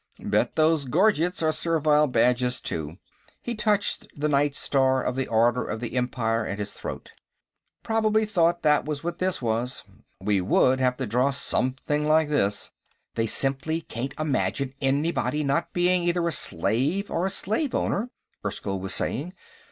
Bet 0.19 0.55
those 0.55 0.85
gorgets 0.85 1.43
are 1.43 1.51
servile 1.51 2.07
badges, 2.07 2.59
too." 2.59 2.97
He 3.39 3.53
touched 3.53 4.07
the 4.17 4.27
Knight's 4.27 4.57
Star 4.57 5.03
of 5.03 5.15
the 5.15 5.27
Order 5.27 5.63
of 5.67 5.79
the 5.79 5.95
Empire 5.95 6.43
at 6.43 6.57
his 6.57 6.73
throat. 6.73 7.11
"Probably 7.83 8.25
thought 8.25 8.63
that 8.63 8.83
was 8.83 9.03
what 9.03 9.19
this 9.19 9.43
was. 9.43 9.83
We 10.19 10.41
would 10.41 10.79
have 10.79 10.97
to 10.97 11.05
draw 11.05 11.29
something 11.29 12.07
like 12.07 12.29
this!" 12.29 12.71
"They 13.13 13.27
simply 13.27 13.81
can't 13.81 14.15
imagine 14.19 14.73
anybody 14.81 15.43
not 15.43 15.71
being 15.71 16.01
either 16.01 16.27
a 16.27 16.31
slave 16.31 17.11
or 17.11 17.27
a 17.27 17.29
slave 17.29 17.75
owner," 17.75 18.09
Erskyll 18.43 18.79
was 18.79 18.95
saying. 18.95 19.35